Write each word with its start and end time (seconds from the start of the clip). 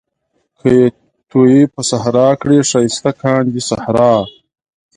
که 0.59 0.67
يې 0.77 0.85
تويې 1.29 1.63
په 1.73 1.81
صحرا 1.89 2.29
کړې 2.41 2.57
ښايسته 2.69 3.11
کاندي 3.21 3.61
صحرا 3.69 4.13